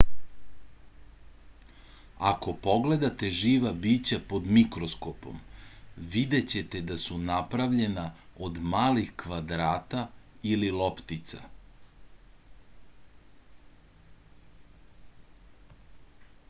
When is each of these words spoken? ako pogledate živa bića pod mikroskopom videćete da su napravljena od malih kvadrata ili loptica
ako 2.29 2.53
pogledate 2.67 3.29
živa 3.39 3.73
bića 3.83 4.17
pod 4.31 4.47
mikroskopom 4.57 5.35
videćete 6.13 6.81
da 6.91 6.97
su 7.03 7.17
napravljena 7.27 8.05
od 8.47 8.57
malih 8.75 9.11
kvadrata 9.25 10.03
ili 10.55 10.71
loptica 10.83 11.43